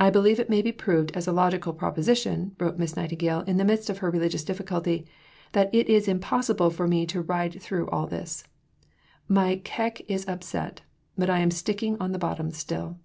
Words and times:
"I 0.00 0.08
believe 0.08 0.40
it 0.40 0.48
may 0.48 0.62
be 0.62 0.72
proved 0.72 1.10
as 1.14 1.26
a 1.26 1.30
logical 1.30 1.74
proposition," 1.74 2.56
wrote 2.58 2.78
Miss 2.78 2.96
Nightingale 2.96 3.42
in 3.42 3.58
the 3.58 3.66
midst 3.66 3.90
of 3.90 3.98
her 3.98 4.08
religious 4.10 4.44
difficulty, 4.44 5.04
"that 5.52 5.68
it 5.74 5.90
is 5.90 6.08
impossible 6.08 6.70
for 6.70 6.88
me 6.88 7.04
to 7.08 7.20
ride 7.20 7.60
through 7.60 7.86
all 7.90 8.06
this; 8.06 8.44
my 9.28 9.56
caique 9.62 10.06
is 10.08 10.26
upset, 10.26 10.80
but 11.18 11.28
I 11.28 11.40
am 11.40 11.50
sticking 11.50 11.98
on 12.00 12.12
the 12.12 12.18
bottom 12.18 12.50
still." 12.50 12.96